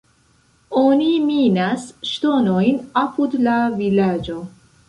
Oni 0.79 1.09
minas 1.25 1.85
ŝtonojn 2.13 2.83
apud 3.05 3.39
la 3.49 3.63
vilaĝo. 3.83 4.41